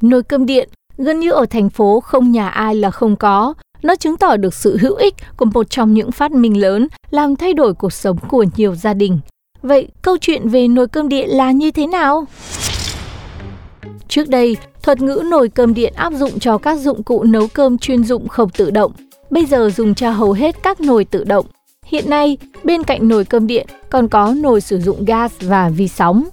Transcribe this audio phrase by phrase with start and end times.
[0.00, 3.54] Nồi cơm điện gần như ở thành phố không nhà ai là không có.
[3.82, 7.36] Nó chứng tỏ được sự hữu ích của một trong những phát minh lớn làm
[7.36, 9.20] thay đổi cuộc sống của nhiều gia đình.
[9.62, 12.26] Vậy câu chuyện về nồi cơm điện là như thế nào?
[14.08, 17.78] Trước đây, thuật ngữ nồi cơm điện áp dụng cho các dụng cụ nấu cơm
[17.78, 18.92] chuyên dụng không tự động,
[19.30, 21.46] bây giờ dùng cho hầu hết các nồi tự động.
[21.86, 25.88] Hiện nay, bên cạnh nồi cơm điện còn có nồi sử dụng gas và vi
[25.88, 26.24] sóng.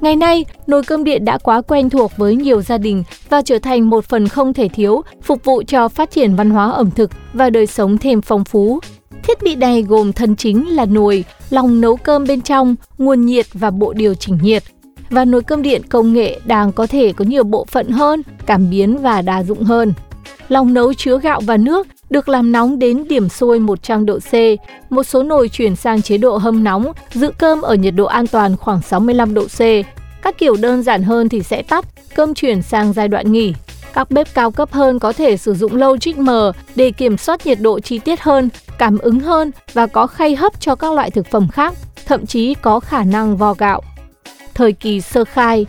[0.00, 3.58] Ngày nay, nồi cơm điện đã quá quen thuộc với nhiều gia đình và trở
[3.58, 7.10] thành một phần không thể thiếu, phục vụ cho phát triển văn hóa ẩm thực
[7.32, 8.78] và đời sống thêm phong phú.
[9.22, 13.46] Thiết bị này gồm thân chính là nồi, lòng nấu cơm bên trong, nguồn nhiệt
[13.52, 14.62] và bộ điều chỉnh nhiệt.
[15.10, 18.70] Và nồi cơm điện công nghệ đang có thể có nhiều bộ phận hơn, cảm
[18.70, 19.92] biến và đa dụng hơn.
[20.48, 24.34] Lòng nấu chứa gạo và nước được làm nóng đến điểm sôi 100 độ C.
[24.90, 28.26] Một số nồi chuyển sang chế độ hâm nóng, giữ cơm ở nhiệt độ an
[28.26, 29.60] toàn khoảng 65 độ C.
[30.22, 33.54] Các kiểu đơn giản hơn thì sẽ tắt, cơm chuyển sang giai đoạn nghỉ.
[33.94, 36.30] Các bếp cao cấp hơn có thể sử dụng Logic M
[36.74, 40.60] để kiểm soát nhiệt độ chi tiết hơn, cảm ứng hơn và có khay hấp
[40.60, 41.74] cho các loại thực phẩm khác,
[42.06, 43.82] thậm chí có khả năng vo gạo.
[44.54, 45.66] Thời kỳ sơ khai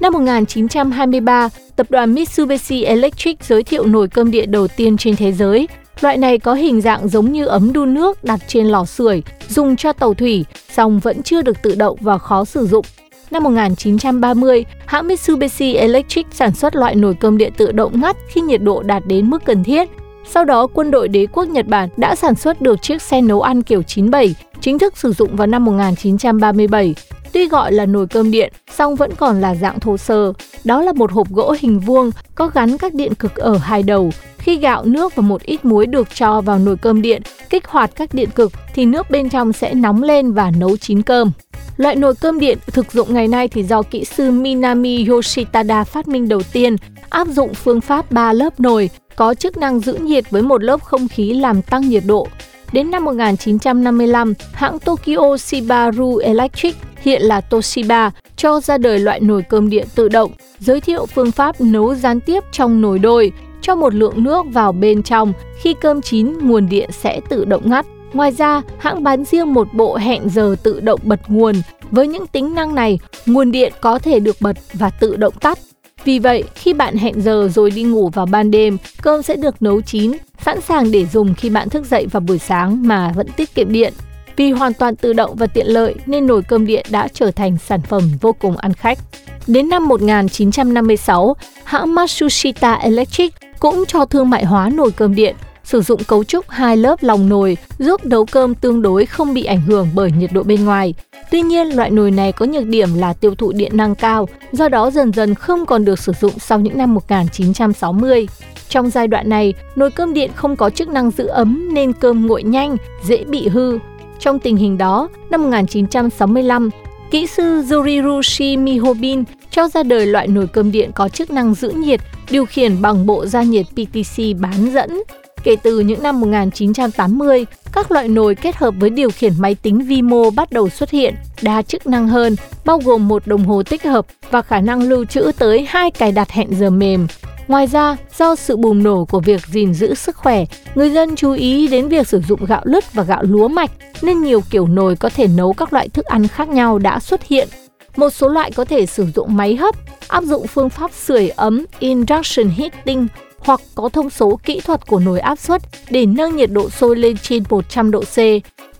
[0.00, 5.32] Năm 1923, tập đoàn Mitsubishi Electric giới thiệu nồi cơm điện đầu tiên trên thế
[5.32, 5.68] giới.
[6.00, 9.76] Loại này có hình dạng giống như ấm đun nước đặt trên lò sưởi, dùng
[9.76, 12.84] cho tàu thủy, song vẫn chưa được tự động và khó sử dụng.
[13.30, 18.40] Năm 1930, hãng Mitsubishi Electric sản xuất loại nồi cơm điện tự động ngắt khi
[18.40, 19.88] nhiệt độ đạt đến mức cần thiết.
[20.30, 23.40] Sau đó, quân đội đế quốc Nhật Bản đã sản xuất được chiếc xe nấu
[23.42, 26.94] ăn kiểu 97, chính thức sử dụng vào năm 1937.
[27.32, 30.32] Tuy gọi là nồi cơm điện, song vẫn còn là dạng thô sơ.
[30.64, 34.10] Đó là một hộp gỗ hình vuông có gắn các điện cực ở hai đầu.
[34.38, 37.90] Khi gạo, nước và một ít muối được cho vào nồi cơm điện, kích hoạt
[37.94, 41.32] các điện cực thì nước bên trong sẽ nóng lên và nấu chín cơm.
[41.76, 46.08] Loại nồi cơm điện thực dụng ngày nay thì do kỹ sư Minami Yoshitada phát
[46.08, 46.76] minh đầu tiên,
[47.08, 50.82] áp dụng phương pháp 3 lớp nồi, có chức năng giữ nhiệt với một lớp
[50.82, 52.28] không khí làm tăng nhiệt độ.
[52.72, 59.42] Đến năm 1955, hãng Tokyo Shibaru Electric hiện là Toshiba, cho ra đời loại nồi
[59.42, 63.74] cơm điện tự động, giới thiệu phương pháp nấu gián tiếp trong nồi đôi, cho
[63.74, 67.86] một lượng nước vào bên trong, khi cơm chín nguồn điện sẽ tự động ngắt.
[68.12, 71.54] Ngoài ra, hãng bán riêng một bộ hẹn giờ tự động bật nguồn.
[71.90, 75.58] Với những tính năng này, nguồn điện có thể được bật và tự động tắt.
[76.04, 79.62] Vì vậy, khi bạn hẹn giờ rồi đi ngủ vào ban đêm, cơm sẽ được
[79.62, 80.12] nấu chín,
[80.44, 83.72] sẵn sàng để dùng khi bạn thức dậy vào buổi sáng mà vẫn tiết kiệm
[83.72, 83.92] điện.
[84.40, 87.56] Vì hoàn toàn tự động và tiện lợi nên nồi cơm điện đã trở thành
[87.66, 88.98] sản phẩm vô cùng ăn khách.
[89.46, 95.80] Đến năm 1956, hãng Matsushita Electric cũng cho thương mại hóa nồi cơm điện, sử
[95.80, 99.60] dụng cấu trúc hai lớp lòng nồi giúp nấu cơm tương đối không bị ảnh
[99.60, 100.94] hưởng bởi nhiệt độ bên ngoài.
[101.30, 104.68] Tuy nhiên, loại nồi này có nhược điểm là tiêu thụ điện năng cao, do
[104.68, 108.28] đó dần dần không còn được sử dụng sau những năm 1960.
[108.68, 112.26] Trong giai đoạn này, nồi cơm điện không có chức năng giữ ấm nên cơm
[112.26, 113.78] nguội nhanh, dễ bị hư.
[114.20, 116.70] Trong tình hình đó, năm 1965,
[117.10, 121.70] kỹ sư Yurirushi Mihobin cho ra đời loại nồi cơm điện có chức năng giữ
[121.70, 125.02] nhiệt, điều khiển bằng bộ gia nhiệt PTC bán dẫn.
[125.42, 129.78] Kể từ những năm 1980, các loại nồi kết hợp với điều khiển máy tính
[129.78, 133.62] vi mô bắt đầu xuất hiện, đa chức năng hơn, bao gồm một đồng hồ
[133.62, 137.06] tích hợp và khả năng lưu trữ tới hai cài đặt hẹn giờ mềm.
[137.50, 140.44] Ngoài ra, do sự bùng nổ của việc gìn giữ sức khỏe,
[140.74, 143.70] người dân chú ý đến việc sử dụng gạo lứt và gạo lúa mạch
[144.02, 147.24] nên nhiều kiểu nồi có thể nấu các loại thức ăn khác nhau đã xuất
[147.24, 147.48] hiện.
[147.96, 149.74] Một số loại có thể sử dụng máy hấp,
[150.08, 153.06] áp dụng phương pháp sưởi ấm induction heating
[153.38, 156.96] hoặc có thông số kỹ thuật của nồi áp suất để nâng nhiệt độ sôi
[156.96, 158.18] lên trên 100 độ C.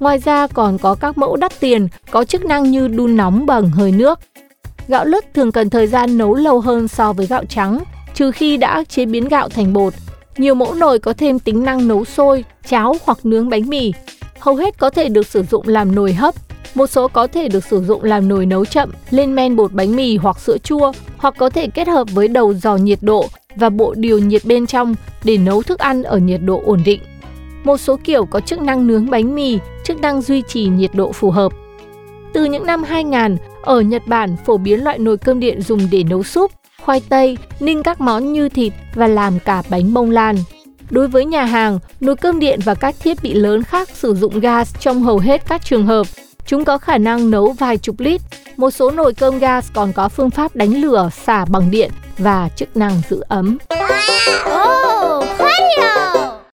[0.00, 3.70] Ngoài ra còn có các mẫu đắt tiền có chức năng như đun nóng bằng
[3.70, 4.20] hơi nước.
[4.88, 7.80] Gạo lứt thường cần thời gian nấu lâu hơn so với gạo trắng,
[8.20, 9.92] trừ khi đã chế biến gạo thành bột.
[10.38, 13.92] Nhiều mẫu nồi có thêm tính năng nấu sôi, cháo hoặc nướng bánh mì.
[14.38, 16.34] Hầu hết có thể được sử dụng làm nồi hấp.
[16.74, 19.96] Một số có thể được sử dụng làm nồi nấu chậm, lên men bột bánh
[19.96, 23.26] mì hoặc sữa chua, hoặc có thể kết hợp với đầu dò nhiệt độ
[23.56, 24.94] và bộ điều nhiệt bên trong
[25.24, 27.00] để nấu thức ăn ở nhiệt độ ổn định.
[27.64, 31.12] Một số kiểu có chức năng nướng bánh mì, chức năng duy trì nhiệt độ
[31.12, 31.52] phù hợp.
[32.32, 36.02] Từ những năm 2000, ở Nhật Bản phổ biến loại nồi cơm điện dùng để
[36.02, 36.52] nấu súp,
[36.84, 40.36] khoai tây, ninh các món như thịt và làm cả bánh bông lan.
[40.90, 44.40] Đối với nhà hàng, nồi cơm điện và các thiết bị lớn khác sử dụng
[44.40, 46.06] gas trong hầu hết các trường hợp.
[46.46, 48.20] Chúng có khả năng nấu vài chục lít.
[48.56, 52.48] Một số nồi cơm gas còn có phương pháp đánh lửa xả bằng điện và
[52.56, 53.58] chức năng giữ ấm.
[54.46, 55.00] Oh!